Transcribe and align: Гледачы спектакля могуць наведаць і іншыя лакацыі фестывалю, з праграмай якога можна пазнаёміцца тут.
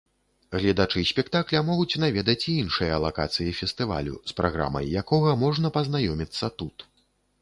Гледачы 0.59 1.01
спектакля 1.09 1.59
могуць 1.67 1.99
наведаць 2.03 2.45
і 2.53 2.57
іншыя 2.63 2.97
лакацыі 3.05 3.53
фестывалю, 3.61 4.15
з 4.33 4.39
праграмай 4.41 4.91
якога 5.03 5.39
можна 5.45 5.67
пазнаёміцца 5.77 6.51
тут. 6.63 6.89